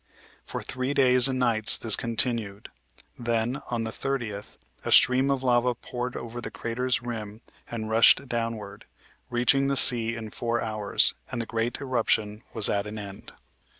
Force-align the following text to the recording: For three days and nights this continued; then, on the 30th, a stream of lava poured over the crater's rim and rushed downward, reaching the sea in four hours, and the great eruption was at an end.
For 0.47 0.63
three 0.63 0.95
days 0.95 1.27
and 1.27 1.37
nights 1.37 1.77
this 1.77 1.95
continued; 1.95 2.69
then, 3.19 3.61
on 3.69 3.83
the 3.83 3.91
30th, 3.91 4.57
a 4.83 4.91
stream 4.91 5.29
of 5.29 5.43
lava 5.43 5.75
poured 5.75 6.15
over 6.15 6.41
the 6.41 6.49
crater's 6.49 7.03
rim 7.03 7.41
and 7.69 7.87
rushed 7.87 8.27
downward, 8.27 8.85
reaching 9.29 9.67
the 9.67 9.77
sea 9.77 10.15
in 10.15 10.31
four 10.31 10.59
hours, 10.59 11.13
and 11.31 11.39
the 11.39 11.45
great 11.45 11.79
eruption 11.79 12.41
was 12.51 12.67
at 12.67 12.87
an 12.87 12.97
end. 12.97 13.33